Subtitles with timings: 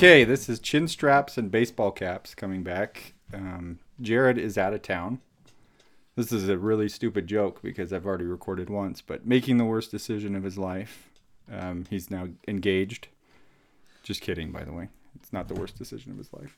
[0.00, 3.12] Okay, this is chin straps and baseball caps coming back.
[3.34, 5.20] Um, Jared is out of town.
[6.16, 9.90] This is a really stupid joke because I've already recorded once, but making the worst
[9.90, 11.10] decision of his life.
[11.52, 13.08] Um, he's now engaged.
[14.02, 14.88] Just kidding, by the way.
[15.16, 16.56] It's not the worst decision of his life.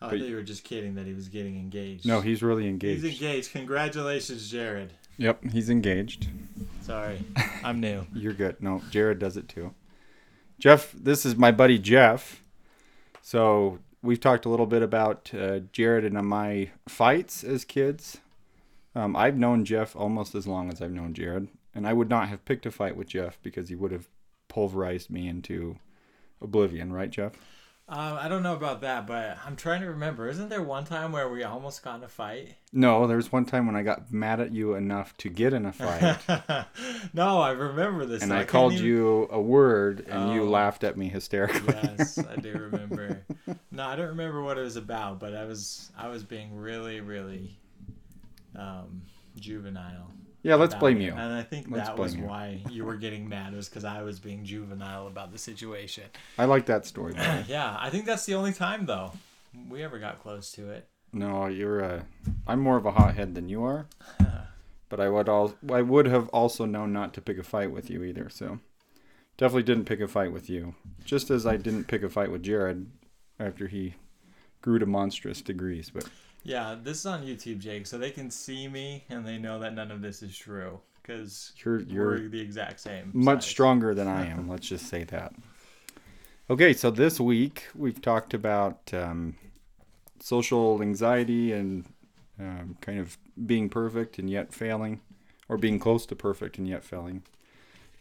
[0.00, 2.06] Oh, I But- thought you were just kidding that he was getting engaged.
[2.06, 3.02] No, he's really engaged.
[3.02, 3.50] He's engaged.
[3.50, 4.92] Congratulations, Jared.
[5.16, 6.28] Yep, he's engaged.
[6.82, 7.18] Sorry,
[7.64, 8.06] I'm new.
[8.14, 8.62] You're good.
[8.62, 9.74] No, Jared does it too.
[10.60, 12.42] Jeff, this is my buddy Jeff.
[13.26, 18.18] So we've talked a little bit about uh, Jared and my fights as kids.
[18.94, 22.28] Um, I've known Jeff almost as long as I've known Jared, and I would not
[22.28, 24.08] have picked a fight with Jeff because he would have
[24.48, 25.78] pulverized me into
[26.42, 27.32] oblivion, right, Jeff?
[27.86, 30.26] Uh, I don't know about that, but I'm trying to remember.
[30.28, 32.54] Isn't there one time where we almost got in a fight?
[32.72, 35.66] No, there was one time when I got mad at you enough to get in
[35.66, 36.16] a fight,
[37.12, 38.22] no, I remember this.
[38.22, 40.48] and I I called even- you a word, and you Oh.
[40.48, 41.74] laughed at me hysterically.
[41.74, 43.22] yes, I do remember.
[43.70, 47.02] No, I don't remember what it was about, but I was I was being really,
[47.02, 47.58] really
[48.56, 49.02] um,
[49.36, 50.10] juvenile.
[50.44, 51.04] Yeah, let's blame it.
[51.04, 51.12] you.
[51.12, 52.24] And I think Let's that was you.
[52.24, 56.04] why you were getting mad was because I was being juvenile about the situation.
[56.38, 57.14] I like that story.
[57.48, 59.12] yeah, I think that's the only time though
[59.70, 60.86] we ever got close to it.
[61.14, 62.04] No, you're a.
[62.46, 63.86] I'm more of a hothead than you are,
[64.90, 65.54] but I would all.
[65.72, 68.28] I would have also known not to pick a fight with you either.
[68.28, 68.58] So,
[69.38, 70.74] definitely didn't pick a fight with you.
[71.06, 72.86] Just as I didn't pick a fight with Jared
[73.40, 73.94] after he
[74.60, 75.88] grew to monstrous degrees.
[75.88, 76.08] But
[76.44, 79.74] Yeah, this is on YouTube, Jake, so they can see me and they know that
[79.74, 83.10] none of this is true because you're you're the exact same.
[83.14, 83.50] much size.
[83.50, 84.48] stronger than I am.
[84.50, 85.34] Let's just say that.
[86.50, 89.36] Okay, so this week we've talked about um,
[90.20, 91.86] social anxiety and
[92.38, 93.16] um, kind of
[93.46, 95.00] being perfect and yet failing,
[95.48, 97.22] or being close to perfect and yet failing,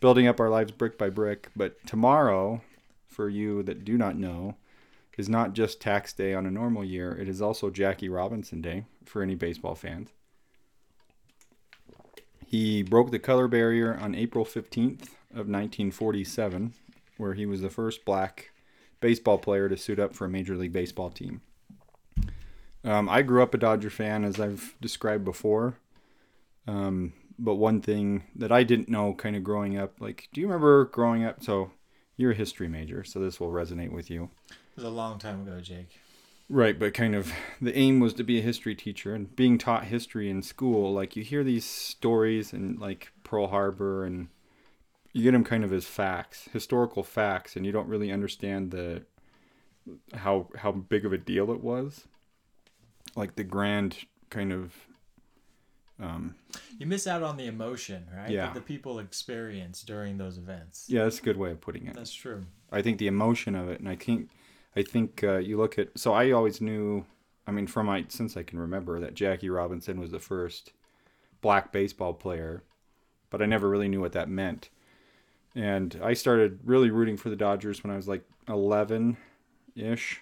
[0.02, 1.48] building up our lives brick by brick.
[1.56, 2.62] But tomorrow,
[3.08, 4.56] for you that do not know,
[5.18, 8.86] is not just tax day on a normal year, it is also Jackie Robinson Day
[9.06, 10.10] for any baseball fans.
[12.46, 16.74] He broke the color barrier on April 15th of 1947,
[17.18, 18.52] where he was the first black
[19.00, 21.42] baseball player to suit up for a Major League Baseball team.
[22.84, 25.78] Um, I grew up a Dodger fan, as I've described before.
[26.68, 30.48] Um, but one thing that I didn't know kind of growing up, like, do you
[30.48, 31.44] remember growing up?
[31.44, 31.72] So
[32.18, 34.30] you're a history major, so this will resonate with you.
[34.76, 36.00] It was a long time ago, Jake.
[36.50, 39.86] Right, but kind of the aim was to be a history teacher and being taught
[39.86, 40.94] history in school.
[40.94, 44.28] Like you hear these stories and like Pearl Harbor, and
[45.14, 49.04] you get them kind of as facts, historical facts, and you don't really understand the
[50.14, 52.06] how how big of a deal it was.
[53.16, 53.98] Like the grand
[54.30, 54.74] kind of
[56.00, 56.36] um,
[56.78, 58.30] You miss out on the emotion, right?
[58.30, 58.48] Yeah.
[58.48, 60.86] That the people experience during those events.
[60.90, 61.96] yeah, that's a good way of putting it.
[61.96, 62.46] That's true.
[62.72, 64.30] I think the emotion of it, and I think,
[64.76, 65.98] I think uh, you look at.
[65.98, 67.06] So I always knew,
[67.46, 70.74] I mean, from my since I can remember that Jackie Robinson was the first
[71.42, 72.64] black baseball player,
[73.30, 74.70] but I never really knew what that meant.
[75.56, 79.18] And I started really rooting for the Dodgers when I was like eleven,
[79.76, 80.22] ish,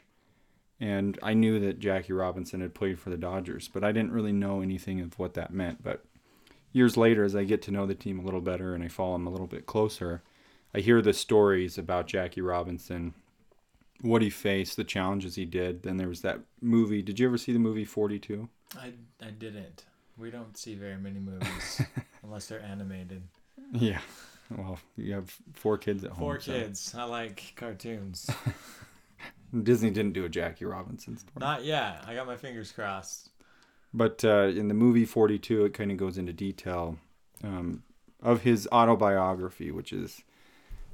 [0.79, 4.33] and I knew that Jackie Robinson had played for the Dodgers, but I didn't really
[4.33, 5.83] know anything of what that meant.
[5.83, 6.03] But
[6.73, 9.13] years later, as I get to know the team a little better and I follow
[9.13, 10.23] them a little bit closer.
[10.73, 13.13] I hear the stories about Jackie Robinson,
[14.01, 15.83] what he faced, the challenges he did.
[15.83, 17.01] Then there was that movie.
[17.01, 18.49] Did you ever see the movie 42?
[18.77, 19.85] I, I didn't.
[20.17, 21.81] We don't see very many movies
[22.23, 23.23] unless they're animated.
[23.71, 24.01] Yeah.
[24.49, 26.19] Well, you have four kids at home.
[26.19, 26.93] Four so- kids.
[26.97, 28.29] I like cartoons.
[29.63, 31.33] Disney didn't do a Jackie Robinson story.
[31.39, 32.03] Not yet.
[32.07, 33.29] I got my fingers crossed.
[33.93, 36.97] But uh, in the movie 42, it kind of goes into detail
[37.43, 37.83] um,
[38.21, 40.21] of his autobiography, which is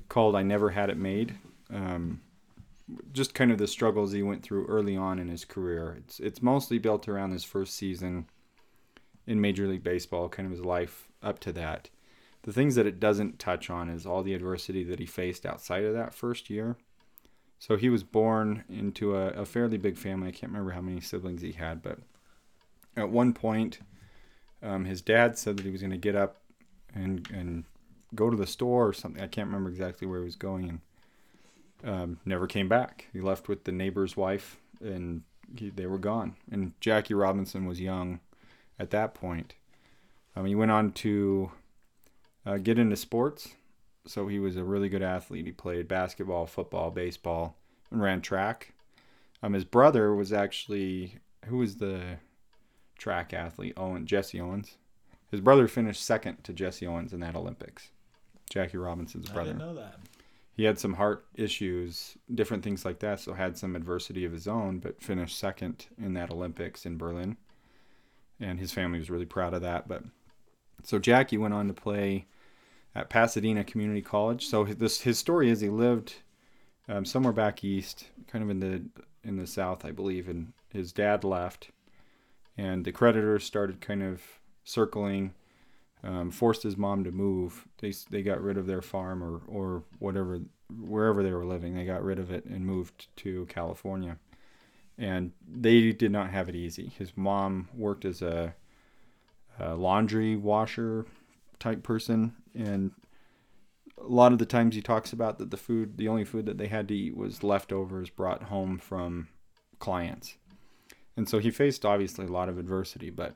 [0.10, 1.36] called I Never Had It Made.
[1.72, 2.22] Um,
[3.12, 5.96] just kind of the struggles he went through early on in his career.
[5.98, 8.28] It's, it's mostly built around his first season
[9.26, 11.90] in Major League Baseball, kind of his life up to that.
[12.44, 15.84] The things that it doesn't touch on is all the adversity that he faced outside
[15.84, 16.78] of that first year.
[17.60, 20.30] So he was born into a, a fairly big family.
[20.30, 22.00] I can't remember how many siblings he had, but
[22.96, 23.80] at one point,
[24.64, 26.38] um, his dad said that he was going to get up
[26.94, 27.64] and and
[28.16, 29.22] go to the store or something.
[29.22, 30.82] I can't remember exactly where he was going, and
[31.84, 33.08] um, never came back.
[33.14, 35.24] He left with the neighbor's wife, and
[35.56, 36.36] he, they were gone.
[36.52, 38.20] And Jackie Robinson was young
[38.80, 39.54] at that point.
[40.36, 41.52] Um, he went on to
[42.46, 43.50] uh, get into sports,
[44.06, 45.46] so he was a really good athlete.
[45.46, 47.56] He played basketball, football, baseball,
[47.92, 48.74] and ran track.
[49.42, 52.18] Um, his brother was actually who was the
[52.98, 53.74] track athlete?
[53.78, 54.76] Owen Jesse Owens.
[55.32, 57.90] His brother finished second to Jesse Owens in that Olympics.
[58.50, 59.50] Jackie Robinson's brother.
[59.50, 60.00] I didn't know that.
[60.58, 63.20] He had some heart issues, different things like that.
[63.20, 67.38] So had some adversity of his own, but finished second in that Olympics in Berlin,
[68.40, 69.88] and his family was really proud of that.
[69.88, 70.02] But
[70.84, 72.26] so Jackie went on to play
[72.96, 74.48] at Pasadena Community College.
[74.48, 76.16] So this his story is he lived
[76.90, 78.82] um, somewhere back east, kind of in the
[79.24, 81.70] in the south, I believe, and his dad left,
[82.58, 84.24] and the creditors started kind of
[84.64, 85.36] circling,
[86.04, 87.68] um, forced his mom to move.
[87.80, 90.42] They they got rid of their farm or or whatever
[90.80, 91.76] wherever they were living.
[91.76, 94.18] They got rid of it and moved to California,
[94.98, 96.92] and they did not have it easy.
[96.98, 98.56] His mom worked as a,
[99.60, 101.06] a laundry washer
[101.60, 102.92] type person and
[103.98, 106.58] a lot of the times he talks about that the food the only food that
[106.58, 109.28] they had to eat was leftovers brought home from
[109.80, 110.38] clients
[111.16, 113.34] and so he faced obviously a lot of adversity but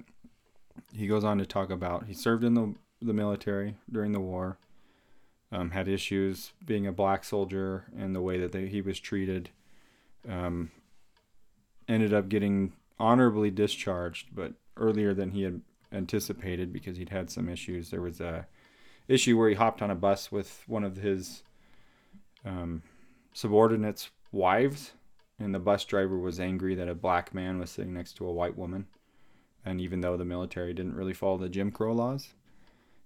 [0.93, 4.57] he goes on to talk about he served in the, the military during the war
[5.51, 9.49] um, had issues being a black soldier and the way that they, he was treated
[10.27, 10.71] um,
[11.87, 17.49] ended up getting honorably discharged but earlier than he had anticipated because he'd had some
[17.49, 18.47] issues there was a
[19.07, 21.43] issue where he hopped on a bus with one of his
[22.45, 22.81] um,
[23.33, 24.93] subordinates' wives,
[25.39, 28.31] and the bus driver was angry that a black man was sitting next to a
[28.31, 28.87] white woman.
[29.63, 32.29] And even though the military didn't really follow the Jim Crow laws,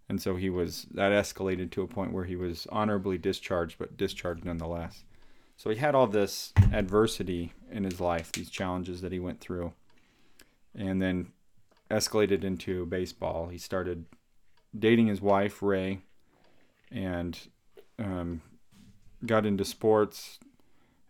[0.08, 3.98] and so he was that escalated to a point where he was honorably discharged, but
[3.98, 5.04] discharged nonetheless.
[5.58, 9.74] So he had all this adversity in his life, these challenges that he went through,
[10.76, 11.32] and then
[11.90, 13.48] escalated into baseball.
[13.48, 14.06] He started
[14.78, 16.02] dating his wife Rae,
[16.92, 17.40] and
[17.98, 18.42] um,
[19.26, 20.40] got into sports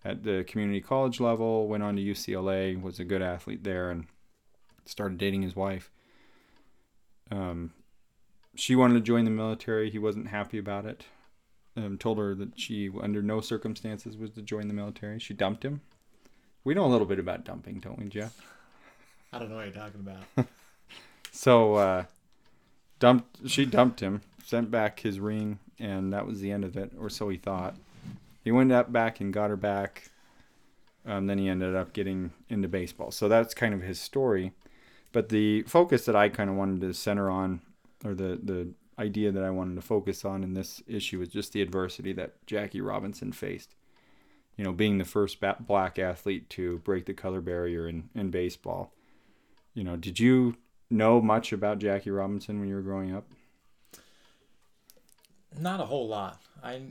[0.03, 1.67] at the community college level.
[1.67, 4.05] Went on to UCLA, was a good athlete there, and
[4.85, 5.91] started dating his wife.
[7.31, 7.73] Um,
[8.55, 9.89] she wanted to join the military.
[9.89, 11.05] He wasn't happy about it.
[11.77, 15.19] Um, told her that she, under no circumstances, was to join the military.
[15.19, 15.81] She dumped him.
[16.63, 18.41] We know a little bit about dumping, don't we, Jeff?
[19.33, 20.47] I don't know what you're talking about.
[21.31, 22.03] so uh,
[22.99, 26.93] dumped she dumped him, sent back his ring, and that was the end of it,
[26.97, 27.75] or so he thought.
[28.43, 30.09] He went up back and got her back.
[31.05, 33.11] Um, then he ended up getting into baseball.
[33.11, 34.53] So that's kind of his story.
[35.15, 37.61] But the focus that I kind of wanted to center on,
[38.03, 41.53] or the the idea that I wanted to focus on in this issue was just
[41.53, 43.75] the adversity that Jackie Robinson faced.
[44.57, 48.91] You know, being the first black athlete to break the color barrier in, in baseball.
[49.73, 50.57] You know, did you
[50.89, 53.23] know much about Jackie Robinson when you were growing up?
[55.57, 56.41] Not a whole lot.
[56.61, 56.81] I,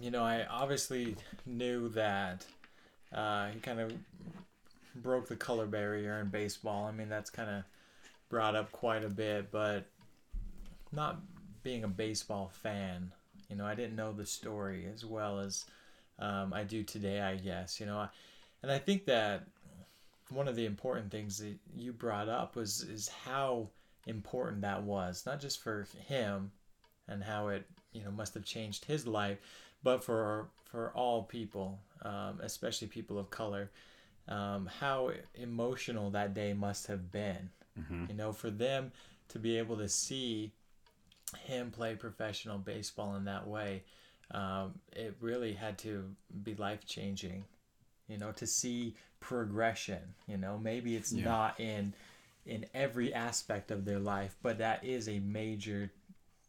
[0.00, 2.46] you know, I obviously knew that
[3.12, 3.92] uh, he kind of
[4.94, 6.86] broke the color barrier in baseball.
[6.86, 7.64] I mean, that's kind of
[8.28, 9.86] brought up quite a bit, but
[10.92, 11.20] not
[11.62, 13.12] being a baseball fan,
[13.48, 15.64] you know, I didn't know the story as well as
[16.18, 18.08] um, I do today, I guess, you know.
[18.62, 19.46] And I think that
[20.30, 23.68] one of the important things that you brought up was is how
[24.06, 26.50] important that was, not just for him
[27.08, 29.38] and how it you know must have changed his life,
[29.82, 33.70] but for for all people, um, especially people of color,
[34.28, 37.50] um, how emotional that day must have been.
[37.78, 38.06] Mm-hmm.
[38.10, 38.92] You know, for them
[39.28, 40.52] to be able to see
[41.44, 43.84] him play professional baseball in that way,
[44.32, 46.04] um, it really had to
[46.42, 47.44] be life changing.
[48.08, 51.24] You know, to see progression you know maybe it's yeah.
[51.24, 51.94] not in
[52.44, 55.90] in every aspect of their life but that is a major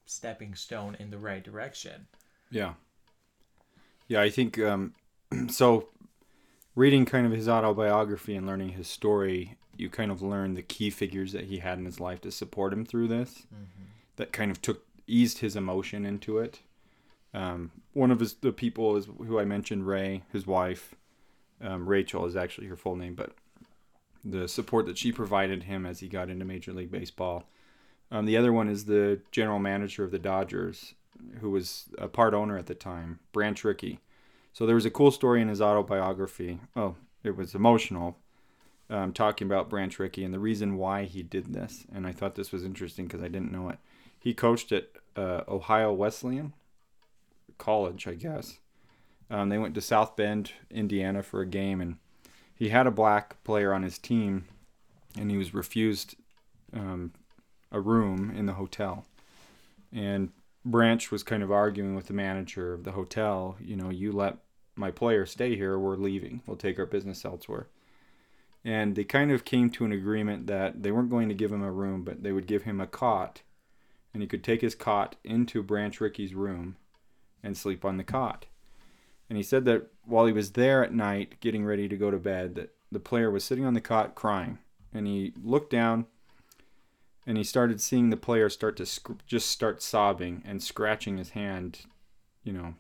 [0.06, 2.08] stepping stone in the right direction
[2.50, 2.74] yeah
[4.08, 4.94] yeah i think um
[5.48, 5.88] so
[6.76, 10.90] reading kind of his autobiography and learning his story you kind of learn the key
[10.90, 13.86] figures that he had in his life to support him through this mm-hmm.
[14.18, 16.62] that kind of took eased his emotion into it
[17.34, 20.96] um, one of his the people is who i mentioned Rae his wife
[21.64, 23.32] um, Rachel is actually her full name, but
[24.24, 27.46] the support that she provided him as he got into Major League Baseball.
[28.12, 30.94] Um, the other one is the general manager of the Dodgers,
[31.40, 34.00] who was a part owner at the time, Branch Rickey.
[34.54, 36.60] So there was a cool story in his autobiography.
[36.76, 38.18] Oh, it was emotional,
[38.90, 41.86] um, talking about Branch Rickey and the reason why he did this.
[41.94, 43.80] And I thought this was interesting because I didn't know it.
[44.20, 46.54] He coached at uh, Ohio Wesleyan
[47.58, 48.60] College, I guess.
[49.30, 51.98] Um, they went to South Bend, Indiana for a game, and
[52.54, 54.46] he had a black player on his team,
[55.18, 56.16] and he was refused
[56.74, 57.14] um,
[57.72, 59.06] a room in the hotel.
[59.92, 60.30] And
[60.64, 64.38] Branch was kind of arguing with the manager of the hotel, you know, you let
[64.76, 66.42] my player stay here, we're leaving.
[66.46, 67.68] We'll take our business elsewhere.
[68.66, 71.64] And they kind of came to an agreement that they weren't going to give him
[71.64, 73.42] a room, but they would give him a cot,
[74.14, 76.78] and he could take his cot into Branch Rickey's room
[77.44, 78.46] and sleep on the cot.
[79.30, 82.18] And he said that while he was there at night getting ready to go to
[82.18, 84.60] bed, that the player was sitting on the cot crying.
[84.94, 86.06] And he looked down
[87.26, 91.32] and he started seeing the player start to sc- just start sobbing and scratching his
[91.32, 91.82] hand,
[92.44, 92.76] you know,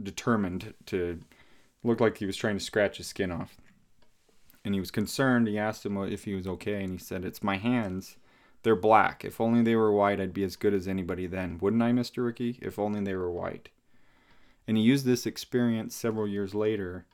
[0.00, 1.20] determined to
[1.82, 3.56] look like he was trying to scratch his skin off.
[4.64, 5.46] And he was concerned.
[5.46, 8.16] He asked him if he was okay, and he said, It's my hands.
[8.62, 9.24] They're black.
[9.24, 11.58] If only they were white, I'd be as good as anybody then.
[11.60, 12.24] Wouldn't I, Mr.
[12.24, 12.58] Rickey?
[12.62, 13.68] If only they were white.
[14.66, 17.04] And he used this experience several years later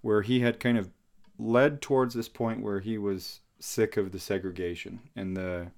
[0.00, 0.90] where he had kind of
[1.38, 5.68] led towards this point where he was sick of the segregation and the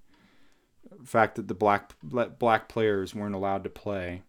[1.04, 4.22] fact that the black black players weren't allowed to play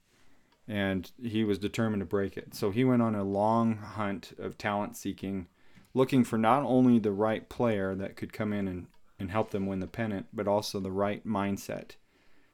[0.67, 2.55] and he was determined to break it.
[2.55, 5.47] So he went on a long hunt of talent seeking,
[5.93, 8.87] looking for not only the right player that could come in and,
[9.19, 11.91] and help them win the pennant, but also the right mindset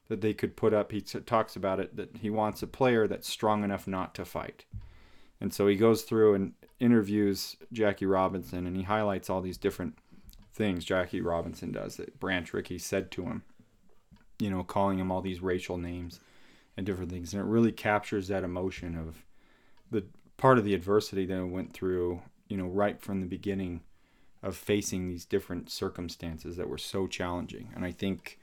[0.07, 0.91] that they could put up.
[0.91, 4.25] He t- talks about it that he wants a player that's strong enough not to
[4.25, 4.65] fight.
[5.39, 9.97] And so he goes through and interviews Jackie Robinson and he highlights all these different
[10.53, 13.43] things Jackie Robinson does that Branch Rickey said to him,
[14.39, 16.19] you know, calling him all these racial names
[16.79, 17.33] and different things.
[17.33, 19.23] And it really captures that emotion of
[19.91, 20.05] the
[20.37, 23.81] part of the adversity that I went through, you know, right from the beginning
[24.41, 27.69] of facing these different circumstances that were so challenging.
[27.75, 28.39] And I think,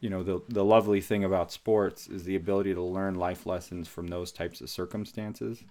[0.00, 3.88] you know, the the lovely thing about sports is the ability to learn life lessons
[3.88, 5.64] from those types of circumstances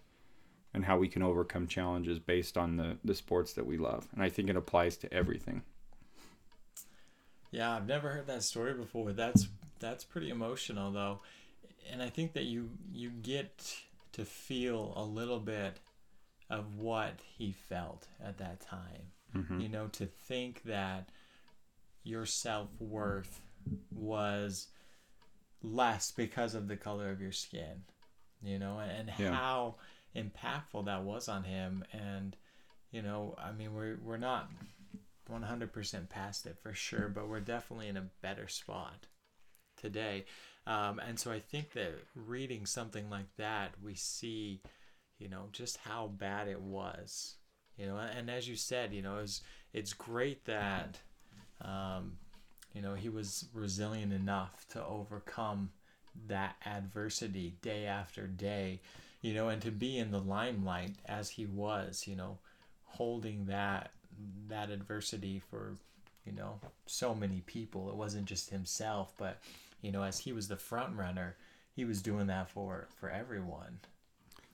[0.73, 4.09] and how we can overcome challenges based on the, the sports that we love.
[4.13, 5.61] And I think it applies to everything.
[7.51, 9.13] Yeah, I've never heard that story before.
[9.13, 9.47] That's
[9.79, 11.19] that's pretty emotional though
[11.91, 13.75] and I think that you you get
[14.13, 15.79] to feel a little bit
[16.49, 19.11] of what he felt at that time.
[19.35, 19.59] Mm-hmm.
[19.61, 21.09] You know, to think that
[22.03, 23.41] your self worth
[23.91, 24.67] was
[25.61, 27.83] less because of the color of your skin.
[28.43, 29.31] You know, and yeah.
[29.31, 29.75] how
[30.15, 31.83] impactful that was on him.
[31.91, 32.35] And
[32.91, 34.51] you know, I mean, we're we're not
[35.31, 39.07] 100% past it for sure, but we're definitely in a better spot
[39.77, 40.25] today.
[40.65, 44.61] Um, and so I think that reading something like that, we see,
[45.19, 47.35] you know, just how bad it was.
[47.77, 49.41] You know, and as you said, you know, it's
[49.73, 50.99] it's great that,
[51.61, 52.17] um,
[52.73, 55.71] you know, he was resilient enough to overcome
[56.27, 58.79] that adversity day after day,
[59.21, 62.37] you know, and to be in the limelight as he was, you know,
[62.85, 63.91] holding that
[64.47, 65.75] that adversity for,
[66.25, 67.89] you know, so many people.
[67.89, 69.39] It wasn't just himself, but
[69.83, 71.35] you know, as he was the front runner,
[71.75, 73.79] he was doing that for for everyone.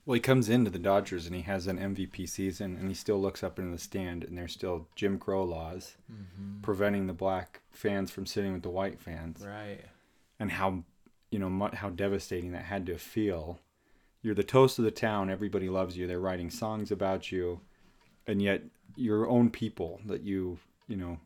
[0.04, 3.20] Well, he comes into the Dodgers and he has an MVP season, and he still
[3.20, 6.62] looks up into the stand, and there's still Jim Crow laws mm-hmm.
[6.62, 9.44] preventing the black fans from sitting with the white fans.
[9.46, 9.84] Right.
[10.40, 10.84] And how,
[11.30, 13.60] you know, how devastating that had to feel.
[14.22, 15.30] You're the toast of the town.
[15.30, 16.06] Everybody loves you.
[16.06, 17.60] They're writing songs about you,
[18.26, 18.62] and yet
[18.96, 20.58] your own people that you,
[20.88, 21.18] you know,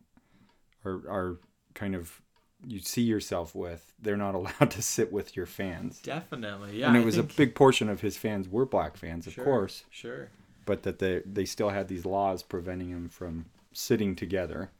[0.85, 1.39] are are
[1.75, 2.21] kind of
[2.67, 6.01] you see yourself with, they're not allowed to sit with your fans.
[6.01, 6.89] Definitely, yeah.
[6.89, 7.33] And it I was think...
[7.33, 9.85] a big portion of his fans were black fans, of sure, course.
[9.91, 10.29] Sure.
[10.67, 14.71] But that they they still had these laws preventing them from sitting together.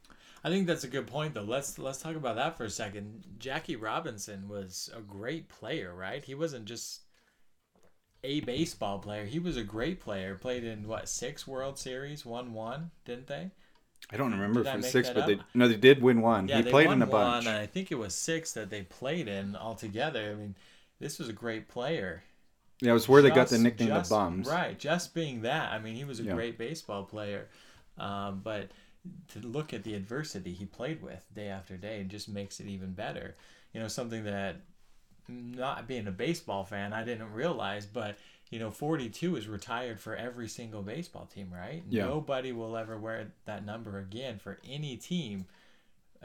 [0.43, 1.41] I think that's a good point, though.
[1.41, 3.23] Let's let's talk about that for a second.
[3.39, 6.23] Jackie Robinson was a great player, right?
[6.23, 7.01] He wasn't just
[8.23, 9.25] a baseball player.
[9.25, 10.35] He was a great player.
[10.35, 13.51] Played in what six World Series, won one, didn't they?
[14.11, 15.27] I don't remember did if it was six, but up?
[15.27, 16.47] they no, they did win one.
[16.47, 17.45] Yeah, he played in a bunch.
[17.45, 20.31] One, I think it was six that they played in altogether.
[20.31, 20.55] I mean,
[20.99, 22.23] this was a great player.
[22.81, 24.47] Yeah, it was where just, they got the nickname just, the Bums.
[24.47, 25.71] Right, just being that.
[25.71, 26.33] I mean, he was a yeah.
[26.33, 27.47] great baseball player,
[27.97, 28.69] um, but
[29.29, 32.91] to look at the adversity he played with day after day just makes it even
[32.91, 33.35] better.
[33.73, 34.57] You know, something that
[35.27, 38.17] not being a baseball fan, I didn't realize, but
[38.49, 41.83] you know, 42 is retired for every single baseball team, right?
[41.89, 42.05] Yeah.
[42.05, 45.45] Nobody will ever wear that number again for any team.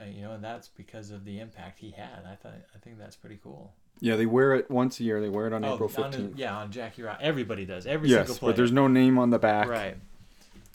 [0.01, 2.25] Uh, you know, and that's because of the impact he had.
[2.31, 3.73] I thought I think that's pretty cool.
[4.01, 5.21] Yeah, they wear it once a year.
[5.21, 6.15] They wear it on oh, April 15th.
[6.15, 7.19] On, yeah, on Jackie Rock.
[7.21, 7.87] Everybody does.
[7.87, 8.53] Every yes, single player.
[8.53, 9.69] but there's no name on the back.
[9.69, 9.97] Right.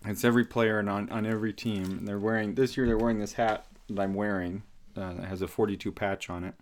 [0.05, 1.83] It's every player and on, on every team.
[1.85, 2.85] And they're wearing this year.
[2.85, 4.61] They're wearing this hat that I'm wearing.
[4.95, 6.53] Uh, that has a 42 patch on it.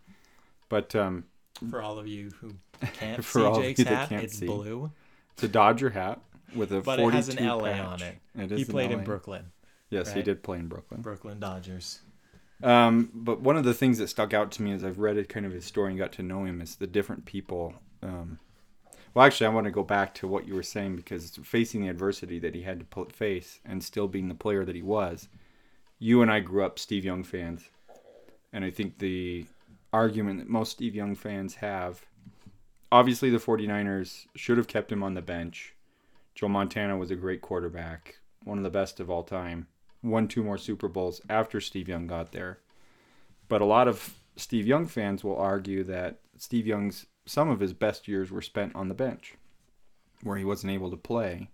[0.69, 1.25] But um,
[1.69, 2.53] for all of you who
[2.93, 4.45] can't for see Jake's hat, it's see.
[4.45, 4.91] blue.
[5.33, 6.19] It's a Dodger hat
[6.55, 7.85] with a but 42 it has an LA patch.
[7.85, 8.17] on it.
[8.37, 8.59] It is.
[8.59, 8.99] He played LA.
[8.99, 9.45] in Brooklyn.
[9.89, 10.17] Yes, right?
[10.17, 11.01] he did play in Brooklyn.
[11.01, 11.99] Brooklyn Dodgers.
[12.63, 15.29] Um, but one of the things that stuck out to me as I've read it,
[15.29, 17.73] kind of his story and got to know him, is the different people.
[18.01, 18.39] Um,
[19.13, 21.89] well, actually, I want to go back to what you were saying because facing the
[21.89, 25.27] adversity that he had to face and still being the player that he was.
[25.99, 27.63] You and I grew up Steve Young fans,
[28.51, 29.45] and I think the
[29.93, 32.05] argument that most Steve Young fans have.
[32.91, 35.73] Obviously, the 49ers should have kept him on the bench
[36.35, 39.67] Joe Montana was a great quarterback, one of the best of all time.
[40.01, 42.59] Won two more Super Bowls after Steve Young got there.
[43.47, 47.71] But a lot of Steve Young fans will argue that Steve Young's some of his
[47.71, 49.35] best years were spent on the bench,
[50.23, 51.49] where he wasn't able to play.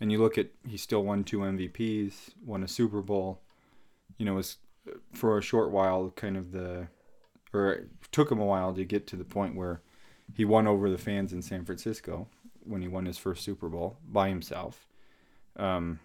[0.00, 3.40] And you look at he still won two MVPs, won a Super Bowl.
[4.18, 6.88] You know, was uh, for a short while kind of the,
[7.54, 9.80] or it took him a while to get to the point where
[10.34, 12.28] he won over the fans in San Francisco
[12.64, 14.86] when he won his first Super Bowl by himself.
[15.56, 16.00] Um,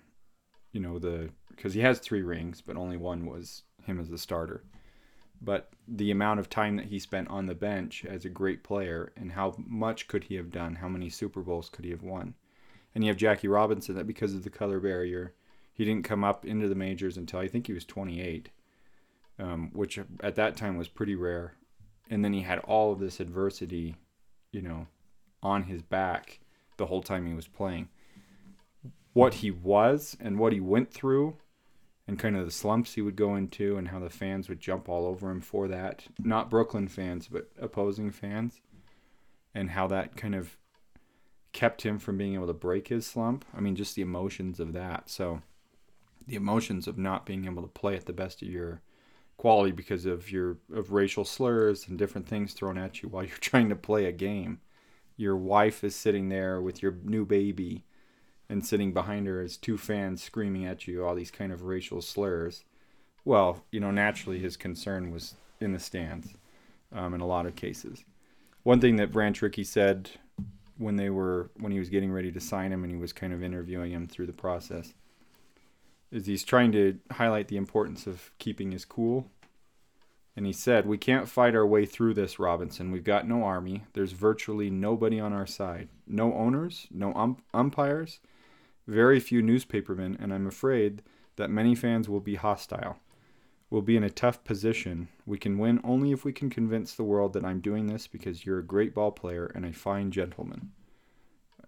[0.72, 4.18] you know the because he has three rings, but only one was him as a
[4.18, 4.64] starter.
[5.42, 9.14] But the amount of time that he spent on the bench as a great player
[9.16, 10.76] and how much could he have done?
[10.76, 12.36] How many Super Bowls could he have won?
[12.94, 15.34] And you have Jackie Robinson that because of the color barrier,
[15.74, 18.50] he didn't come up into the majors until I think he was 28,
[19.40, 21.54] um, which at that time was pretty rare.
[22.10, 23.96] And then he had all of this adversity,
[24.52, 24.88] you know,
[25.42, 26.40] on his back
[26.78, 27.90] the whole time he was playing.
[29.14, 31.38] What he was and what he went through
[32.08, 34.90] and kind of the slumps he would go into and how the fans would jump
[34.90, 36.06] all over him for that.
[36.20, 38.62] Not Brooklyn fans, but opposing fans.
[39.54, 40.58] And how that kind of
[41.54, 43.46] kept him from being able to break his slump.
[43.56, 45.10] I mean, just the emotions of that.
[45.10, 45.42] So,
[46.28, 48.82] the emotions of not being able to play at the best of your
[49.40, 53.38] quality because of your of racial slurs and different things thrown at you while you're
[53.38, 54.60] trying to play a game.
[55.16, 57.86] Your wife is sitting there with your new baby
[58.50, 62.02] and sitting behind her is two fans screaming at you all these kind of racial
[62.02, 62.66] slurs.
[63.24, 66.34] Well, you know, naturally his concern was in the stands
[66.92, 68.04] um, in a lot of cases.
[68.64, 70.10] One thing that Branch Rickey said
[70.78, 73.32] when they were when he was getting ready to sign him and he was kind
[73.32, 74.94] of interviewing him through the process
[76.12, 79.30] is he's trying to highlight the importance of keeping his cool.
[80.36, 82.92] And he said, "We can't fight our way through this, Robinson.
[82.92, 83.84] We've got no army.
[83.94, 85.90] There's virtually nobody on our side.
[86.08, 88.20] No owners, no ump- umpires,
[88.88, 91.02] very few newspapermen, and I'm afraid
[91.36, 93.00] that many fans will be hostile.
[93.70, 95.10] We'll be in a tough position.
[95.26, 98.46] We can win only if we can convince the world that I'm doing this because
[98.46, 100.72] you're a great ball player and a fine gentleman.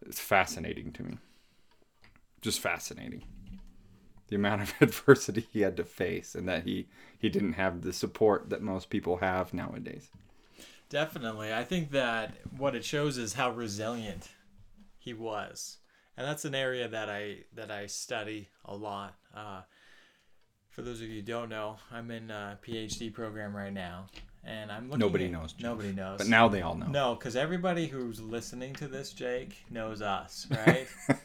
[0.05, 1.17] It's fascinating to me.
[2.41, 3.23] Just fascinating.
[4.31, 6.87] The amount of adversity he had to face and that he,
[7.19, 10.09] he didn't have the support that most people have nowadays.
[10.89, 11.53] Definitely.
[11.53, 14.29] I think that what it shows is how resilient
[14.97, 15.77] he was
[16.17, 19.15] and that's an area that I that I study a lot.
[19.35, 19.61] Uh,
[20.69, 24.05] for those of you who don't know, I'm in a PhD program right now,
[24.43, 24.99] and I'm looking.
[24.99, 25.53] Nobody at, knows.
[25.53, 25.63] Jake.
[25.63, 26.19] Nobody knows.
[26.19, 26.87] But now they all know.
[26.87, 30.87] No, because everybody who's listening to this, Jake, knows us, right?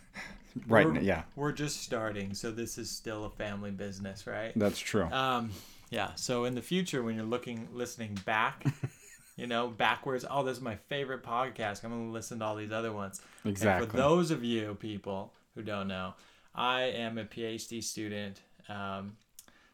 [0.66, 0.86] right.
[0.86, 1.22] We're, yeah.
[1.34, 4.52] We're just starting, so this is still a family business, right?
[4.56, 5.04] That's true.
[5.04, 5.50] Um,
[5.90, 6.14] yeah.
[6.14, 8.64] So in the future, when you're looking, listening back.
[9.36, 10.24] you know, backwards.
[10.28, 11.84] Oh, this is my favorite podcast.
[11.84, 13.20] I'm going to listen to all these other ones.
[13.44, 13.84] Exactly.
[13.84, 16.14] And for those of you people who don't know,
[16.54, 19.16] I am a PhD student um,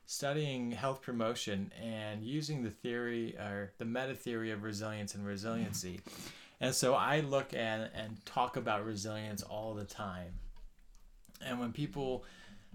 [0.07, 6.01] studying health promotion and using the theory or the meta theory of resilience and resiliency.
[6.61, 10.35] And so I look at and talk about resilience all the time.
[11.45, 12.25] And when people,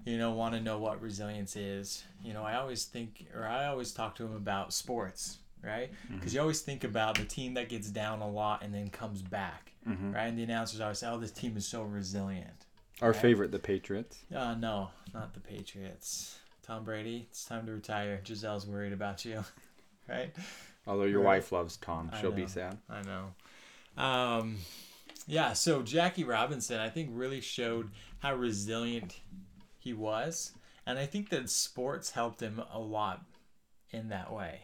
[0.05, 3.67] you know, want to know what resilience is, you know, I always think or I
[3.67, 5.89] always talk to them about sports right?
[6.09, 6.35] Because mm-hmm.
[6.35, 9.71] you always think about the team that gets down a lot and then comes back,
[9.87, 10.13] mm-hmm.
[10.13, 10.27] right?
[10.27, 12.65] And the announcers always say, "Oh, this team is so resilient."
[13.01, 13.21] Our right?
[13.21, 14.19] favorite, the Patriots.
[14.33, 16.39] Uh, no, not the Patriots.
[16.63, 18.19] Tom Brady, it's time to retire.
[18.23, 19.43] Gisele's worried about you,
[20.09, 20.33] right?
[20.85, 21.37] Although your right.
[21.37, 22.77] wife loves Tom, she'll be sad.
[22.89, 24.01] I know.
[24.01, 24.57] Um,
[25.27, 29.19] yeah, so Jackie Robinson, I think, really showed how resilient
[29.77, 30.53] he was.
[30.85, 33.23] And I think that sports helped him a lot
[33.91, 34.61] in that way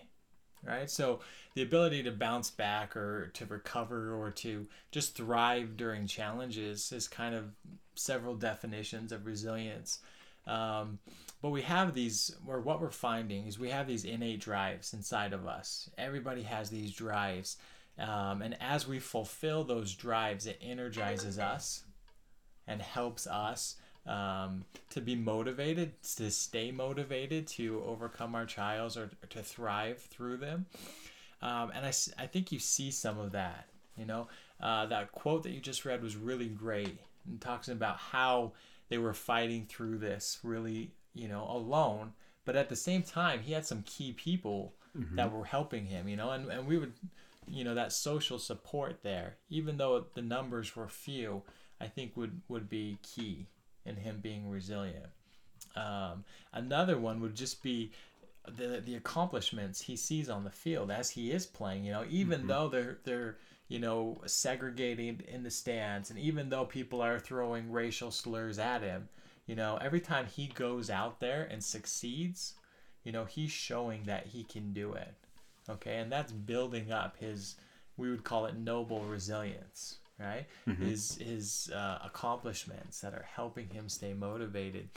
[0.66, 0.90] right?
[0.90, 1.20] So
[1.56, 7.08] the ability to bounce back or to recover or to just thrive during challenges is
[7.08, 7.52] kind of
[7.96, 10.00] several definitions of resilience.
[10.48, 11.00] Um,
[11.42, 15.34] but we have these, or what we're finding is we have these innate drives inside
[15.34, 15.90] of us.
[15.98, 17.58] Everybody has these drives.
[18.00, 21.84] Um, and as we fulfill those drives, it energizes us
[22.68, 23.76] and helps us
[24.08, 30.38] um, to be motivated, to stay motivated, to overcome our trials or, to thrive through
[30.38, 30.66] them.
[31.42, 33.68] Um, and I, I think you see some of that.
[33.96, 34.28] You know,
[34.60, 38.54] uh, that quote that you just read was really great and talks about how
[38.90, 42.14] they were fighting through this really, you know, alone.
[42.44, 45.16] But at the same time, he had some key people mm-hmm.
[45.16, 46.94] that were helping him, you know, and, and we would,
[47.48, 51.44] you know, that social support there, even though the numbers were few,
[51.80, 53.48] I think would, would be key
[53.86, 55.08] in him being resilient.
[55.76, 57.92] Um, another one would just be
[58.46, 61.86] the the accomplishments he sees on the field as he is playing.
[61.86, 62.48] You know, even mm-hmm.
[62.50, 63.38] though they're they're
[63.74, 66.12] you know, segregated in the stands.
[66.12, 69.10] And even though people are throwing racial slurs at him,
[69.48, 72.54] you know, every time he goes out there and succeeds,
[73.04, 75.16] you know, he's showing that he can do it.
[75.70, 75.98] Okay.
[75.98, 77.56] And that's building up his,
[77.98, 80.46] we would call it noble resilience, right?
[80.68, 80.84] Mm-hmm.
[80.84, 84.90] His, his uh, accomplishments that are helping him stay motivated.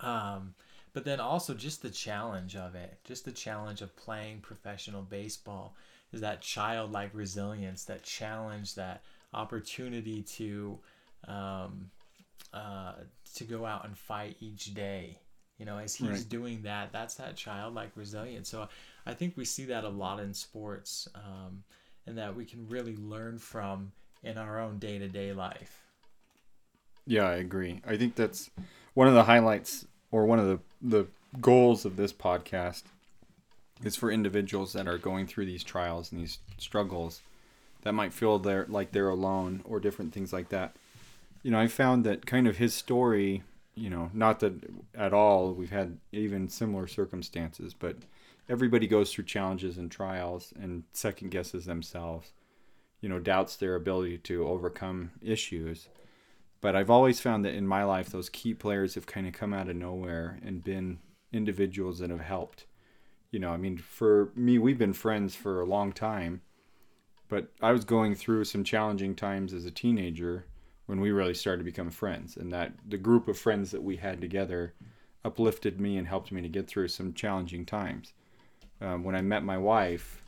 [0.00, 0.54] Um,
[0.92, 5.74] but then also just the challenge of it, just the challenge of playing professional baseball
[6.12, 10.78] is that childlike resilience, that challenge, that opportunity to
[11.26, 11.90] um,
[12.52, 12.92] uh,
[13.34, 15.18] to go out and fight each day.
[15.58, 16.28] You know, as he's Right.
[16.28, 18.48] doing that, that's that childlike resilience.
[18.48, 18.68] So
[19.06, 21.64] I think we see that a lot in sports, um,
[22.06, 25.82] and that we can really learn from in our own day to day life.
[27.06, 27.80] Yeah, I agree.
[27.86, 28.50] I think that's
[28.94, 31.06] one of the highlights or one of the, the
[31.40, 32.82] goals of this podcast
[33.82, 37.20] is for individuals that are going through these trials and these struggles
[37.82, 40.76] that might feel they're like they're alone or different things like that.
[41.42, 43.42] You know, I found that kind of his story,
[43.74, 44.52] you know, not that
[44.94, 47.96] at all we've had even similar circumstances, but
[48.48, 52.32] everybody goes through challenges and trials and second guesses themselves,
[53.00, 55.88] you know, doubts their ability to overcome issues
[56.62, 59.52] but I've always found that in my life, those key players have kind of come
[59.52, 61.00] out of nowhere and been
[61.32, 62.66] individuals that have helped.
[63.32, 66.40] You know, I mean, for me, we've been friends for a long time,
[67.28, 70.46] but I was going through some challenging times as a teenager
[70.86, 73.96] when we really started to become friends, and that the group of friends that we
[73.96, 74.74] had together
[75.24, 78.12] uplifted me and helped me to get through some challenging times.
[78.82, 80.22] Um, when I met my wife,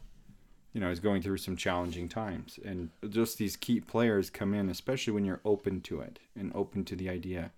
[0.73, 2.59] you know, I was going through some challenging times.
[2.65, 6.85] And just these key players come in, especially when you're open to it and open
[6.87, 7.53] to the idea.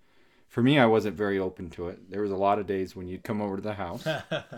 [0.47, 2.09] For me, I wasn't very open to it.
[2.09, 4.07] There was a lot of days when you'd come over to the house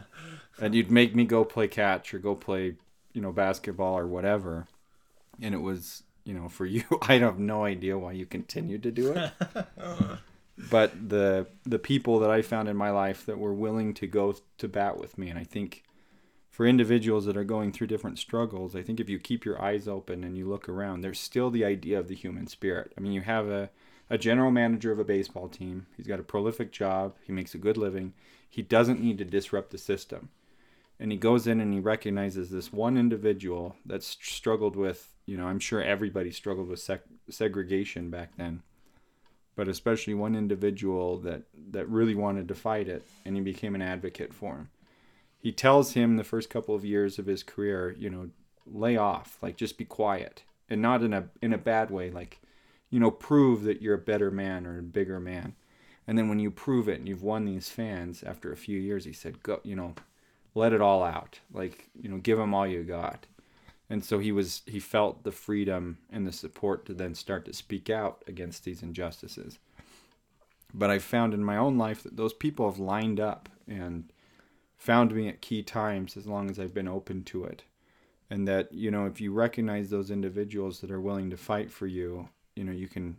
[0.61, 2.75] and you'd make me go play catch or go play,
[3.13, 4.67] you know, basketball or whatever.
[5.41, 8.91] And it was, you know, for you, I have no idea why you continued to
[8.91, 9.31] do it.
[10.69, 14.35] but the the people that I found in my life that were willing to go
[14.57, 15.83] to bat with me, and I think
[16.59, 19.87] for individuals that are going through different struggles, I think if you keep your eyes
[19.87, 22.91] open and you look around, there's still the idea of the human spirit.
[22.97, 23.69] I mean, you have a,
[24.09, 25.85] a general manager of a baseball team.
[25.95, 27.15] He's got a prolific job.
[27.23, 28.11] He makes a good living.
[28.49, 30.31] He doesn't need to disrupt the system.
[30.99, 35.47] And he goes in and he recognizes this one individual that's struggled with, you know,
[35.47, 38.63] I'm sure everybody struggled with sec- segregation back then,
[39.55, 43.81] but especially one individual that, that really wanted to fight it, and he became an
[43.81, 44.69] advocate for him
[45.39, 48.29] he tells him the first couple of years of his career, you know,
[48.65, 52.39] lay off, like just be quiet, and not in a in a bad way, like,
[52.89, 55.55] you know, prove that you're a better man or a bigger man.
[56.05, 59.05] And then when you prove it and you've won these fans after a few years,
[59.05, 59.93] he said, go, you know,
[60.55, 63.27] let it all out, like, you know, give them all you got.
[63.89, 67.53] And so he was he felt the freedom and the support to then start to
[67.53, 69.57] speak out against these injustices.
[70.73, 74.11] But I've found in my own life that those people have lined up and
[74.79, 77.63] found me at key times as long as I've been open to it.
[78.29, 81.85] And that, you know, if you recognize those individuals that are willing to fight for
[81.85, 83.17] you, you know, you can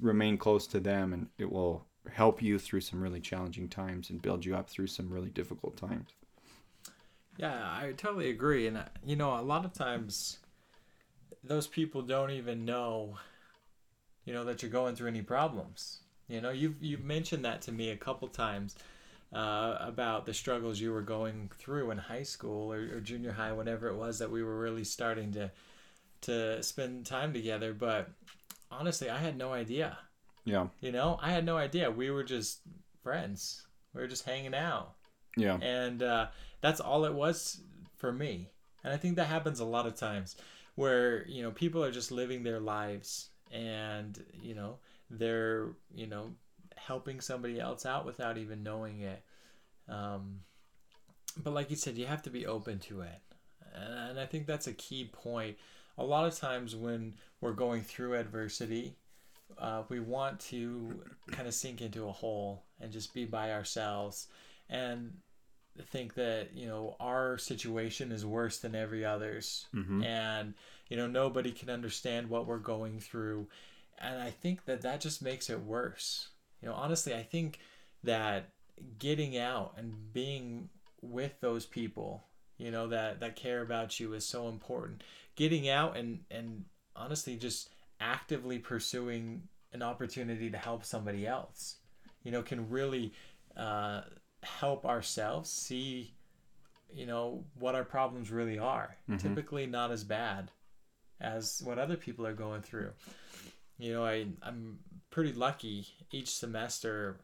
[0.00, 4.22] remain close to them and it will help you through some really challenging times and
[4.22, 6.10] build you up through some really difficult times.
[7.36, 8.68] Yeah, I totally agree.
[8.68, 10.38] And, uh, you know, a lot of times
[11.42, 13.16] those people don't even know,
[14.24, 16.00] you know, that you're going through any problems.
[16.28, 18.76] You know, you've, you've mentioned that to me a couple times
[19.32, 23.52] uh, about the struggles you were going through in high school or, or junior high,
[23.52, 25.50] whenever it was that we were really starting to
[26.22, 27.72] to spend time together.
[27.72, 28.10] But
[28.70, 29.98] honestly, I had no idea.
[30.44, 30.66] Yeah.
[30.80, 31.90] You know, I had no idea.
[31.90, 32.60] We were just
[33.02, 33.66] friends.
[33.94, 34.94] We were just hanging out,
[35.36, 35.58] Yeah.
[35.60, 36.26] and uh,
[36.60, 37.60] that's all it was
[37.96, 38.50] for me.
[38.84, 40.36] And I think that happens a lot of times,
[40.74, 44.78] where you know people are just living their lives, and you know
[45.10, 46.30] they're you know
[46.86, 49.22] helping somebody else out without even knowing it.
[49.88, 50.40] Um,
[51.36, 53.20] but like you said, you have to be open to it.
[53.74, 55.56] And I think that's a key point.
[55.98, 58.96] A lot of times when we're going through adversity,
[59.58, 64.28] uh, we want to kind of sink into a hole and just be by ourselves
[64.68, 65.12] and
[65.90, 69.66] think that, you know, our situation is worse than every other's.
[69.74, 70.02] Mm-hmm.
[70.02, 70.54] And,
[70.88, 73.48] you know, nobody can understand what we're going through.
[73.98, 76.28] And I think that that just makes it worse
[76.60, 77.58] you know honestly i think
[78.02, 78.50] that
[78.98, 80.68] getting out and being
[81.02, 82.24] with those people
[82.58, 85.02] you know that that care about you is so important
[85.36, 86.64] getting out and and
[86.96, 87.68] honestly just
[88.00, 89.42] actively pursuing
[89.72, 91.76] an opportunity to help somebody else
[92.22, 93.12] you know can really
[93.56, 94.02] uh,
[94.42, 96.14] help ourselves see
[96.92, 99.18] you know what our problems really are Mhm.
[99.20, 100.50] typically not as bad
[101.20, 102.92] as what other people are going through.
[103.80, 104.78] You know, I I'm
[105.10, 107.20] pretty lucky each semester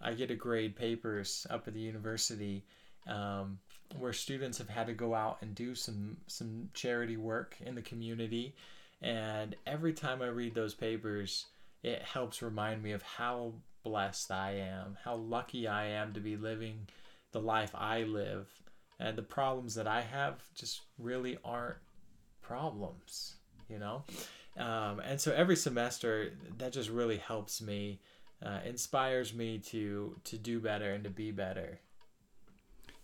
[0.00, 2.64] I get to grade papers up at the university
[3.06, 3.58] um,
[3.98, 7.82] where students have had to go out and do some some charity work in the
[7.82, 8.54] community
[9.02, 11.46] and every time I read those papers
[11.82, 13.52] it helps remind me of how
[13.84, 16.88] blessed I am, how lucky I am to be living
[17.32, 18.48] the life I live.
[18.98, 21.76] And the problems that I have just really aren't
[22.40, 23.34] problems,
[23.68, 24.04] you know?
[24.56, 28.00] Um, and so every semester, that just really helps me,
[28.44, 31.80] uh, inspires me to to do better and to be better.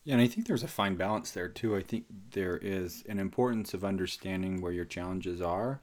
[0.05, 1.77] Yeah, and I think there's a fine balance there too.
[1.77, 5.81] I think there is an importance of understanding where your challenges are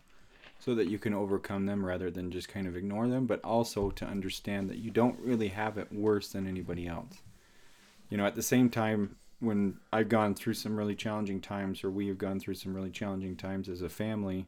[0.59, 3.91] so that you can overcome them rather than just kind of ignore them, but also
[3.91, 7.21] to understand that you don't really have it worse than anybody else.
[8.09, 11.91] You know, at the same time, when I've gone through some really challenging times, or
[11.91, 14.47] we have gone through some really challenging times as a family,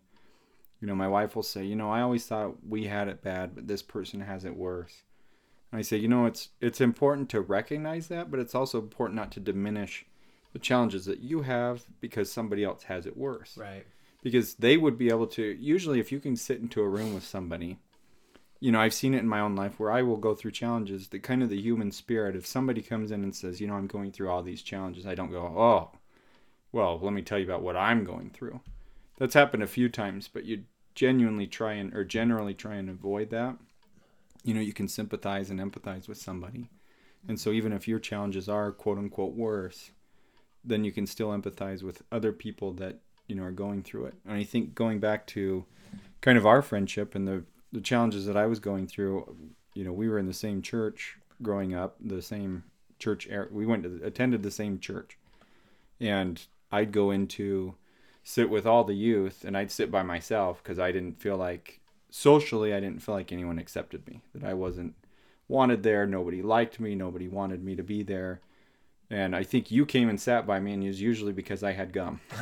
[0.80, 3.56] you know, my wife will say, you know, I always thought we had it bad,
[3.56, 5.04] but this person has it worse.
[5.72, 9.18] And I say, you know, it's it's important to recognize that, but it's also important
[9.18, 10.06] not to diminish
[10.54, 13.58] the challenges that you have because somebody else has it worse.
[13.58, 13.86] Right
[14.22, 17.26] because they would be able to usually if you can sit into a room with
[17.26, 17.78] somebody
[18.60, 21.08] you know i've seen it in my own life where i will go through challenges
[21.08, 23.88] the kind of the human spirit if somebody comes in and says you know i'm
[23.88, 25.90] going through all these challenges i don't go oh
[26.72, 28.60] well let me tell you about what i'm going through
[29.20, 30.64] that's happened a few times but you
[30.96, 33.56] genuinely try and or generally try and avoid that
[34.44, 36.70] you know you can sympathize and empathize with somebody
[37.28, 39.92] and so even if your challenges are quote unquote worse
[40.64, 44.16] then you can still empathize with other people that you know are going through it.
[44.26, 45.66] And I think going back to
[46.22, 49.36] kind of our friendship and the the challenges that I was going through,
[49.76, 52.64] you know, we were in the same church growing up, the same
[52.98, 53.28] church.
[53.30, 55.18] Er, we went to attended the same church,
[56.00, 57.76] and I'd go into
[58.30, 61.80] sit with all the youth, and I'd sit by myself because I didn't feel like
[62.12, 64.22] socially I didn't feel like anyone accepted me.
[64.36, 64.94] That I wasn't
[65.48, 66.06] wanted there.
[66.06, 66.94] Nobody liked me.
[66.94, 68.42] Nobody wanted me to be there.
[69.10, 71.72] And I think you came and sat by me, and it was usually because I
[71.72, 72.22] had gum.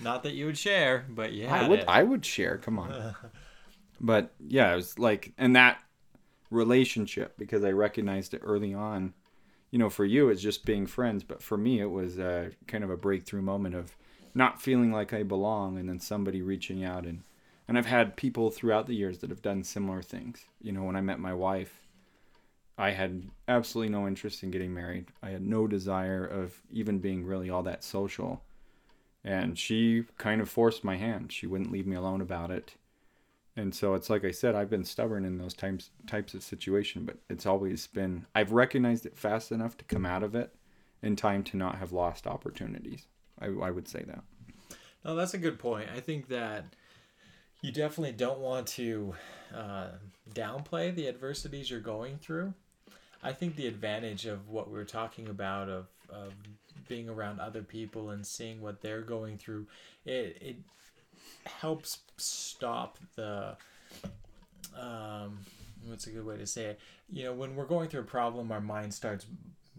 [0.00, 1.80] Not that you would share, but yeah, I would.
[1.80, 1.84] It.
[1.88, 2.58] I would share.
[2.58, 3.16] Come on.
[4.00, 5.82] but yeah, it was like, and that
[6.52, 9.14] relationship because I recognized it early on.
[9.72, 12.84] You know, for you, it's just being friends, but for me, it was a, kind
[12.84, 13.96] of a breakthrough moment of
[14.34, 17.22] not feeling like I belong, and then somebody reaching out and
[17.70, 20.44] and I've had people throughout the years that have done similar things.
[20.60, 21.86] You know, when I met my wife,
[22.76, 25.06] I had absolutely no interest in getting married.
[25.22, 28.42] I had no desire of even being really all that social.
[29.22, 31.30] And she kind of forced my hand.
[31.30, 32.74] She wouldn't leave me alone about it.
[33.54, 37.04] And so it's like I said, I've been stubborn in those types types of situation,
[37.04, 40.52] but it's always been I've recognized it fast enough to come out of it
[41.02, 43.06] in time to not have lost opportunities.
[43.40, 44.22] I, I would say that.
[45.04, 45.88] No, that's a good point.
[45.94, 46.64] I think that
[47.62, 49.14] you definitely don't want to
[49.54, 49.88] uh,
[50.34, 52.54] downplay the adversities you're going through
[53.22, 56.32] I think the advantage of what we are talking about of, of
[56.88, 59.66] being around other people and seeing what they're going through,
[60.04, 60.56] it it
[61.44, 63.56] helps stop the
[64.78, 65.38] um,
[65.86, 66.80] what's a good way to say it?
[67.10, 69.26] You know, when we're going through a problem, our mind starts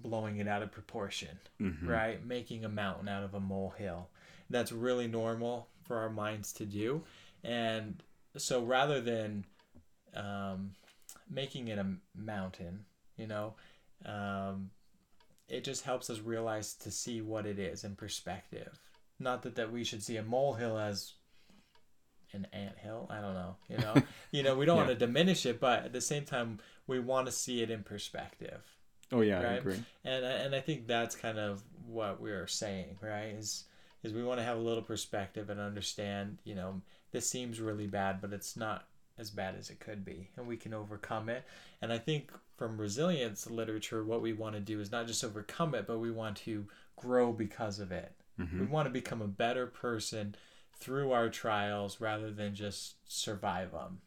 [0.02, 1.88] blowing it out of proportion, mm-hmm.
[1.88, 2.26] right?
[2.26, 4.10] Making a mountain out of a molehill.
[4.50, 7.04] That's really normal for our minds to do,
[7.44, 8.02] and
[8.38, 9.46] so rather than
[10.16, 10.72] um,
[11.30, 11.86] making it a
[12.16, 12.86] mountain
[13.18, 13.54] you know
[14.06, 14.70] um,
[15.48, 18.80] it just helps us realize to see what it is in perspective
[19.20, 21.14] not that that we should see a molehill as
[22.34, 23.94] an ant hill i don't know you know
[24.32, 24.86] you know we don't yeah.
[24.86, 27.84] want to diminish it but at the same time we want to see it in
[27.84, 28.62] perspective
[29.12, 29.46] oh yeah right?
[29.46, 33.66] i agree and and i think that's kind of what we're saying right is
[34.04, 37.88] is we want to have a little perspective and understand you know this seems really
[37.88, 41.44] bad but it's not as bad as it could be and we can overcome it
[41.82, 45.76] and i think from resilience literature what we want to do is not just overcome
[45.76, 48.62] it but we want to grow because of it mm-hmm.
[48.62, 50.36] we want to become a better person
[50.78, 54.00] through our trials rather than just survive them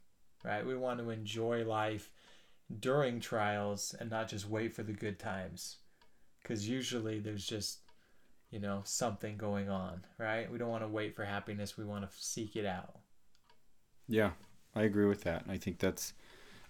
[0.42, 2.10] right we want to enjoy life
[2.80, 5.76] during trials and not just wait for the good times
[6.42, 7.78] because usually there's just
[8.50, 12.08] you know something going on right we don't want to wait for happiness we want
[12.08, 12.96] to seek it out
[14.08, 14.30] yeah
[14.74, 15.42] I agree with that.
[15.42, 16.12] And I think that's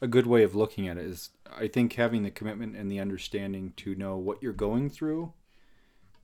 [0.01, 3.01] a good way of looking at it is I think having the commitment and the
[3.01, 5.33] understanding to know what you're going through,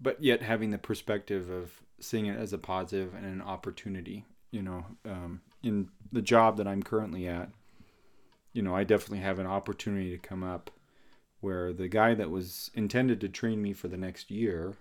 [0.00, 4.24] but yet having the perspective of seeing it as a positive and an opportunity.
[4.50, 7.50] You know, um, in the job that I'm currently at,
[8.52, 10.70] you know, I definitely have an opportunity to come up
[11.40, 14.74] where the guy that was intended to train me for the next year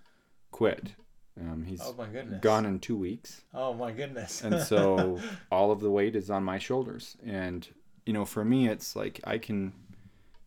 [0.52, 0.94] quit
[1.40, 2.42] Um, he's Oh my goodness.
[2.42, 3.42] gone in two weeks.
[3.54, 4.44] Oh my goodness.
[4.44, 5.20] and so
[5.52, 7.68] all of the weight is on my shoulders and
[8.06, 9.72] you know for me it's like i can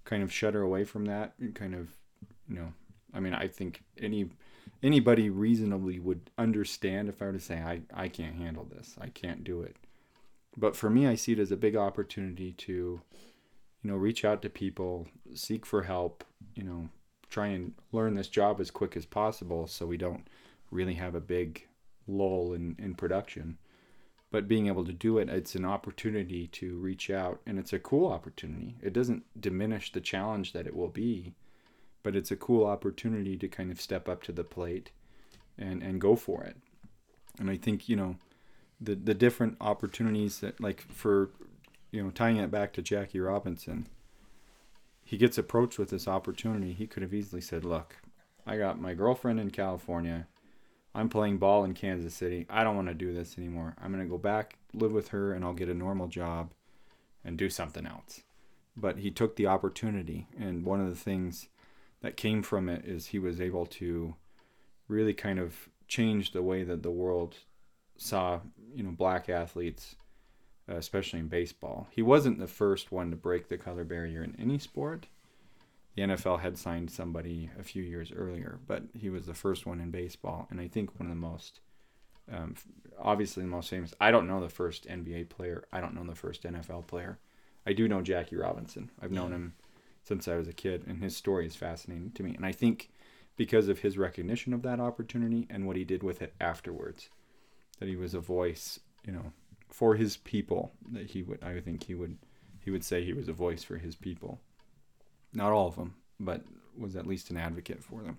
[0.05, 1.95] kind of shudder away from that and kind of
[2.49, 2.73] you know
[3.15, 4.29] i mean i think any
[4.83, 9.09] anybody reasonably would understand if i were to say i i can't handle this i
[9.09, 9.77] can't do it
[10.57, 13.01] but for me i see it as a big opportunity to
[13.83, 16.89] you know reach out to people seek for help you know
[17.31, 20.29] try and learn this job as quick as possible so we don't
[20.71, 21.67] really have a big
[22.07, 23.59] lull in, in production.
[24.31, 27.79] But being able to do it, it's an opportunity to reach out, and it's a
[27.79, 28.77] cool opportunity.
[28.83, 31.35] It doesn't diminish the challenge that it will be,
[32.03, 34.91] but it's a cool opportunity to kind of step up to the plate
[35.59, 36.57] and, and go for it.
[37.39, 38.17] And I think, you know,
[38.83, 41.31] the, the different opportunities that, like, for,
[41.91, 43.87] you know, tying it back to Jackie Robinson,
[45.05, 46.73] he gets approached with this opportunity.
[46.73, 47.97] He could have easily said, Look,
[48.47, 50.27] I got my girlfriend in California.
[50.95, 52.47] I'm playing ball in Kansas City.
[52.51, 53.75] I don't want to do this anymore.
[53.83, 56.53] I'm going to go back, live with her, and I'll get a normal job
[57.25, 58.23] and do something else.
[58.77, 60.29] But he took the opportunity.
[60.39, 61.49] And one of the things
[62.03, 64.17] that came from it is he was able to
[64.89, 67.37] really kind of change the way that the world
[68.03, 68.41] saw,
[68.75, 69.97] you know, black athletes,
[70.69, 71.89] uh, especially in baseball.
[71.91, 75.07] He wasn't the first one to break the color barrier in any sport
[75.95, 79.81] the NFL had signed somebody a few years earlier, but he was the first one
[79.81, 81.61] in baseball, and I think one of the most,
[82.33, 82.55] um,
[82.99, 83.95] obviously the most famous.
[84.01, 85.65] I don't know the first NBA player.
[85.71, 87.19] I don't know the first NFL player.
[87.67, 88.91] I do know Jackie Robinson.
[89.03, 89.55] I've known him
[90.03, 92.35] since I was a kid, and his story is fascinating to me.
[92.35, 92.91] And I think
[93.37, 97.11] because of his recognition of that opportunity and what he did with it afterwards,
[97.83, 99.33] that he was a voice, you know,
[99.69, 100.73] for his people.
[100.93, 102.19] That he would, I think he would,
[102.61, 104.41] he would say he was a voice for his people
[105.33, 106.43] not all of them, but
[106.77, 108.19] was at least an advocate for them.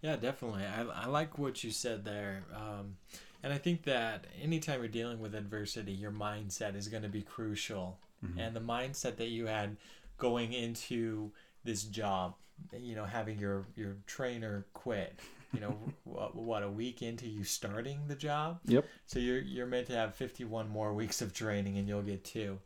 [0.00, 0.64] Yeah, definitely.
[0.64, 2.44] I, I like what you said there.
[2.54, 2.96] Um,
[3.42, 7.22] and I think that anytime you're dealing with adversity, your mindset is going to be
[7.22, 7.98] crucial.
[8.24, 8.38] Mm-hmm.
[8.38, 9.76] And the mindset that you had
[10.18, 11.32] going into
[11.64, 12.34] this job,
[12.78, 15.18] you know, having your, your trainer quit,
[15.52, 18.60] you know, what, what, a week into you starting the job?
[18.64, 18.86] Yep.
[19.06, 22.58] So you're, you're meant to have 51 more weeks of training and you'll get two.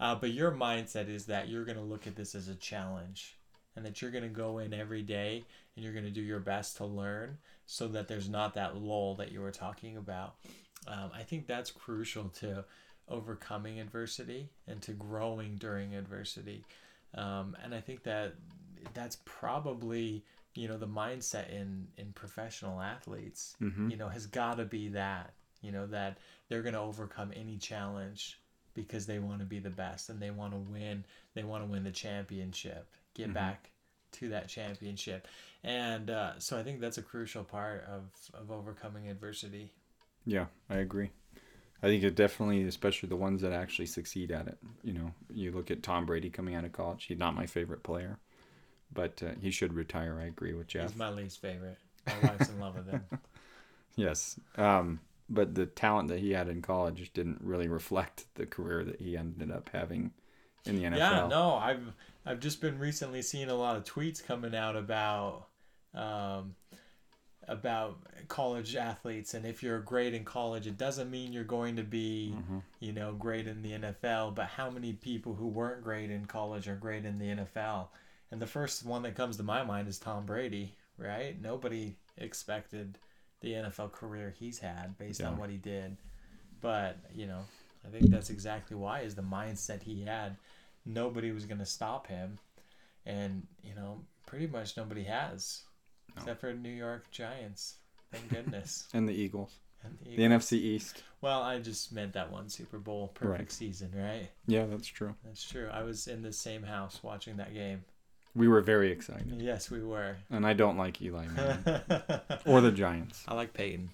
[0.00, 3.36] Uh, but your mindset is that you're going to look at this as a challenge
[3.74, 6.40] and that you're going to go in every day and you're going to do your
[6.40, 10.36] best to learn so that there's not that lull that you were talking about.
[10.86, 12.64] Um, I think that's crucial to
[13.08, 16.64] overcoming adversity and to growing during adversity.
[17.14, 18.34] Um, and I think that
[18.94, 20.24] that's probably
[20.58, 23.90] you know the mindset in in professional athletes mm-hmm.
[23.90, 26.18] you know has got to be that you know that
[26.48, 28.38] they're going to overcome any challenge
[28.78, 31.04] because they want to be the best and they want to win.
[31.34, 33.34] They want to win the championship, get mm-hmm.
[33.34, 33.70] back
[34.12, 35.26] to that championship.
[35.64, 39.72] And uh, so I think that's a crucial part of, of overcoming adversity.
[40.24, 41.10] Yeah, I agree.
[41.82, 44.58] I think it definitely, especially the ones that actually succeed at it.
[44.82, 47.04] You know, you look at Tom Brady coming out of college.
[47.04, 48.18] He's not my favorite player,
[48.92, 50.18] but uh, he should retire.
[50.20, 50.90] I agree with Jeff.
[50.90, 51.78] He's my least favorite.
[52.06, 53.04] My wife's in love with him.
[53.96, 54.38] Yes.
[54.56, 59.00] Um, but the talent that he had in college didn't really reflect the career that
[59.00, 60.12] he ended up having
[60.64, 60.98] in the NFL.
[60.98, 61.82] Yeah, no, I've
[62.24, 65.48] I've just been recently seeing a lot of tweets coming out about
[65.94, 66.54] um,
[67.48, 67.96] about
[68.28, 72.34] college athletes and if you're great in college it doesn't mean you're going to be
[72.36, 72.58] mm-hmm.
[72.78, 76.68] you know great in the NFL but how many people who weren't great in college
[76.68, 77.88] are great in the NFL
[78.30, 82.98] and the first one that comes to my mind is Tom Brady right nobody expected
[83.40, 85.28] the NFL career he's had based yeah.
[85.28, 85.96] on what he did.
[86.60, 87.40] But, you know,
[87.86, 90.36] I think that's exactly why is the mindset he had.
[90.84, 92.38] Nobody was going to stop him.
[93.06, 95.62] And, you know, pretty much nobody has.
[96.16, 96.22] No.
[96.22, 97.76] Except for New York Giants.
[98.12, 98.88] Thank goodness.
[98.94, 99.54] and the Eagles.
[99.84, 100.16] And the, Eagles.
[100.16, 101.02] the NFC East.
[101.20, 103.52] Well, I just meant that one Super Bowl perfect right.
[103.52, 104.28] season, right?
[104.46, 105.14] Yeah, that's true.
[105.24, 105.68] That's true.
[105.72, 107.84] I was in the same house watching that game.
[108.34, 109.40] We were very excited.
[109.40, 110.16] Yes, we were.
[110.30, 111.82] And I don't like Eli Manning
[112.46, 113.24] or the Giants.
[113.26, 113.90] I like Peyton.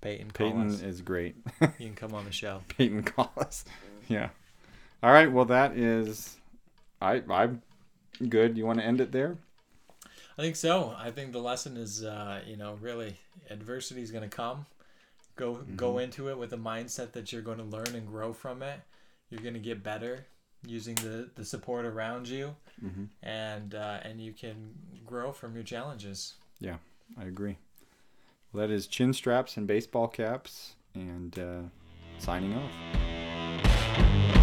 [0.00, 0.30] Peyton.
[0.32, 1.36] Peyton is great.
[1.60, 2.62] you can come on the show.
[2.68, 3.64] Peyton Collis.
[4.08, 4.30] Yeah.
[5.02, 5.30] All right.
[5.30, 6.36] Well, that is.
[7.00, 7.62] I I'm
[8.28, 8.56] good.
[8.56, 9.36] You want to end it there?
[10.38, 10.94] I think so.
[10.98, 13.18] I think the lesson is, uh, you know, really
[13.50, 14.66] adversity is going to come.
[15.36, 15.76] Go mm-hmm.
[15.76, 18.80] go into it with a mindset that you're going to learn and grow from it.
[19.30, 20.26] You're going to get better
[20.66, 22.54] using the, the support around you
[22.84, 23.04] mm-hmm.
[23.22, 24.70] and uh, and you can
[25.06, 26.34] grow from your challenges.
[26.60, 26.76] Yeah
[27.18, 27.56] i agree.
[28.52, 31.62] Well that is chin straps and baseball caps and uh,
[32.18, 34.39] signing off.